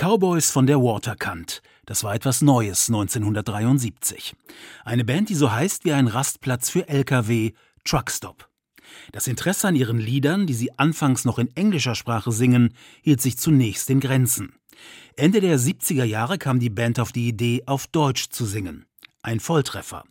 Cowboys 0.00 0.50
von 0.50 0.66
der 0.66 0.78
Waterkant. 0.78 1.60
Das 1.84 2.04
war 2.04 2.14
etwas 2.14 2.40
Neues 2.40 2.88
1973. 2.88 4.34
Eine 4.82 5.04
Band, 5.04 5.28
die 5.28 5.34
so 5.34 5.52
heißt 5.52 5.84
wie 5.84 5.92
ein 5.92 6.06
Rastplatz 6.06 6.70
für 6.70 6.88
Lkw, 6.88 7.52
Truckstop. 7.84 8.48
Das 9.12 9.26
Interesse 9.26 9.68
an 9.68 9.76
ihren 9.76 9.98
Liedern, 9.98 10.46
die 10.46 10.54
sie 10.54 10.78
anfangs 10.78 11.26
noch 11.26 11.38
in 11.38 11.54
englischer 11.54 11.94
Sprache 11.94 12.32
singen, 12.32 12.72
hielt 13.02 13.20
sich 13.20 13.36
zunächst 13.36 13.90
in 13.90 14.00
Grenzen. 14.00 14.54
Ende 15.16 15.42
der 15.42 15.58
70er 15.58 16.04
Jahre 16.04 16.38
kam 16.38 16.60
die 16.60 16.70
Band 16.70 16.98
auf 16.98 17.12
die 17.12 17.28
Idee, 17.28 17.64
auf 17.66 17.86
Deutsch 17.86 18.30
zu 18.30 18.46
singen. 18.46 18.86
Ein 19.20 19.38
Volltreffer. 19.38 20.04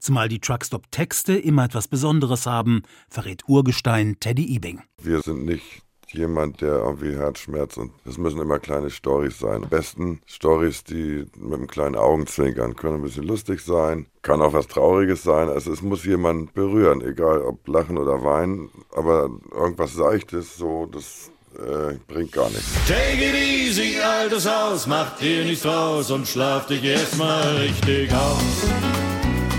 Zumal 0.00 0.28
die 0.28 0.40
Truckstop-Texte 0.40 1.38
immer 1.38 1.66
etwas 1.66 1.86
Besonderes 1.86 2.46
haben, 2.46 2.82
verrät 3.08 3.44
Urgestein 3.46 4.16
Teddy 4.18 4.56
Ebing. 4.56 4.82
Wir 5.00 5.22
sind 5.22 5.44
nicht 5.44 5.85
jemand, 6.16 6.60
der 6.60 6.74
irgendwie 6.78 7.16
Herzschmerz 7.16 7.76
und 7.76 7.92
es 8.04 8.18
müssen 8.18 8.40
immer 8.40 8.58
kleine 8.58 8.90
Stories 8.90 9.38
sein. 9.38 9.64
Am 9.64 9.68
besten 9.68 10.20
Stories, 10.26 10.84
die 10.84 11.26
mit 11.36 11.54
einem 11.54 11.66
kleinen 11.66 11.96
Augenzwinkern 11.96 12.76
können 12.76 12.96
ein 12.96 13.02
bisschen 13.02 13.24
lustig 13.24 13.60
sein, 13.60 14.06
kann 14.22 14.42
auch 14.42 14.52
was 14.52 14.66
Trauriges 14.66 15.22
sein. 15.22 15.48
Also 15.48 15.72
es 15.72 15.82
muss 15.82 16.04
jemand 16.04 16.54
berühren, 16.54 17.00
egal 17.02 17.42
ob 17.42 17.66
lachen 17.68 17.98
oder 17.98 18.22
weinen, 18.24 18.70
aber 18.94 19.30
irgendwas 19.52 19.94
Seichtes, 19.94 20.56
so 20.56 20.86
das 20.86 21.30
äh, 21.58 21.94
bringt 22.06 22.32
gar 22.32 22.48
nichts. 22.50 22.66
Take 22.86 23.24
it 23.24 23.34
easy, 23.34 23.98
altes 24.00 24.48
Haus, 24.48 24.86
mach 24.86 25.16
dir 25.18 25.44
nichts 25.44 25.62
draus 25.62 26.10
und 26.10 26.26
schlaf 26.26 26.66
dich 26.66 26.84
erstmal 26.84 27.56
richtig 27.56 28.12
aus. 28.12 28.68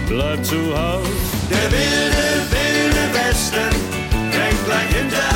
Bleib 0.08 0.44
zu 0.46 0.56
Haus. 0.78 1.08
Der 1.50 1.72
wilde, 1.72 2.28
wilde 2.52 3.14
Westen 3.14 3.98
fängt 4.32 4.66
gleich 4.66 4.96
hinter 4.96 5.27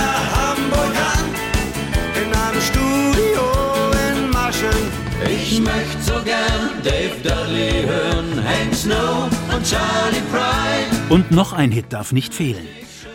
Dave 6.84 7.16
Dudley 7.24 7.86
hören, 7.86 8.44
Hank 8.44 8.74
Snow 8.74 9.30
und 9.54 9.64
Charlie 9.64 10.24
Pride. 10.32 10.90
Und 11.10 11.30
noch 11.30 11.54
ein 11.54 11.70
Hit 11.72 11.94
darf 11.94 12.12
nicht 12.12 12.34
fehlen. 12.34 12.66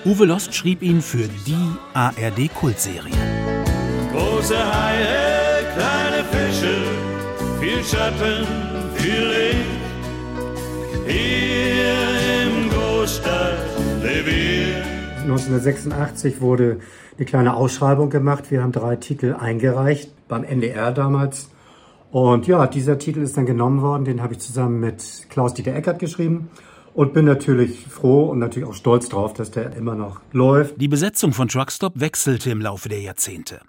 Uwe 0.05 0.25
Lost 0.25 0.55
schrieb 0.55 0.83
ihn 0.83 1.03
für 1.03 1.27
die 1.47 1.73
ARD-Kultserie. 1.93 3.11
Große 4.13 4.57
Haie, 4.57 5.65
kleine 5.75 6.23
Fische, 6.31 6.77
viel 7.59 7.83
Schatten, 7.83 8.47
viel 8.95 9.27
Licht. 9.27 9.57
Hier 11.09 12.45
im 12.45 12.71
Großstadtrevier. 12.71 14.77
1986 15.23 16.41
wurde 16.41 16.79
eine 17.17 17.27
kleine 17.27 17.55
Ausschreibung 17.55 18.11
gemacht. 18.11 18.53
Wir 18.53 18.63
haben 18.63 18.71
drei 18.71 18.95
Titel 18.95 19.35
eingereicht 19.35 20.13
beim 20.29 20.45
NDR 20.45 20.93
damals. 20.93 21.49
Und 22.11 22.47
ja, 22.47 22.67
dieser 22.67 22.99
Titel 22.99 23.21
ist 23.21 23.37
dann 23.37 23.47
genommen 23.47 23.83
worden. 23.83 24.05
Den 24.05 24.23
habe 24.23 24.35
ich 24.35 24.41
zusammen 24.41 24.81
mit 24.81 25.27
Klaus-Dieter 25.29 25.75
Eckert 25.75 25.99
geschrieben. 25.99 26.49
Und 26.95 27.13
bin 27.13 27.27
natürlich 27.27 27.87
froh 27.89 28.25
und 28.31 28.39
natürlich 28.39 28.67
auch 28.67 28.75
stolz 28.75 29.11
drauf, 29.11 29.35
dass 29.35 29.51
der 29.51 29.77
immer 29.77 29.95
noch 29.95 30.21
läuft. 30.33 30.81
Die 30.81 30.89
Besetzung 30.89 31.35
von 31.35 31.49
Truckstop 31.49 32.01
wechselte 32.01 32.51
im 32.51 32.63
Laufe 32.63 32.89
der 32.89 33.01
Jahrzehnte. 33.01 33.61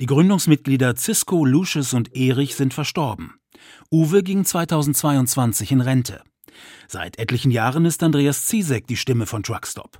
Die 0.00 0.06
Gründungsmitglieder 0.06 0.94
Cisco, 0.94 1.44
Lucius 1.44 1.92
und 1.92 2.14
Erich 2.14 2.54
sind 2.54 2.72
verstorben. 2.72 3.34
Uwe 3.90 4.22
ging 4.22 4.44
2022 4.44 5.72
in 5.72 5.80
Rente. 5.80 6.22
Seit 6.86 7.18
etlichen 7.18 7.50
Jahren 7.50 7.84
ist 7.84 8.02
Andreas 8.04 8.46
Ziesek 8.46 8.86
die 8.86 8.96
Stimme 8.96 9.26
von 9.26 9.42
Truckstop. 9.42 9.98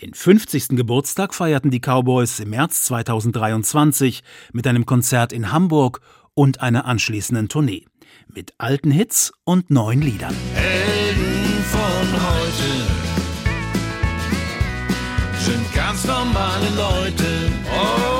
Den 0.00 0.14
50. 0.14 0.68
Geburtstag 0.70 1.34
feierten 1.34 1.70
die 1.70 1.80
Cowboys 1.80 2.40
im 2.40 2.50
März 2.50 2.84
2023 2.84 4.22
mit 4.52 4.66
einem 4.66 4.86
Konzert 4.86 5.32
in 5.32 5.50
Hamburg 5.50 6.00
und 6.36 6.60
einer 6.60 6.84
anschließenden 6.84 7.48
Tournee. 7.48 7.86
Mit 8.32 8.54
alten 8.58 8.92
Hits 8.92 9.32
und 9.44 9.70
neuen 9.70 10.02
Liedern. 10.02 10.34
Helden 10.54 11.64
von 11.64 12.12
heute 12.30 13.06
sind 15.40 15.74
ganz 15.74 16.04
normale 16.04 16.68
Leute. 16.76 17.24
Oh, 17.72 18.15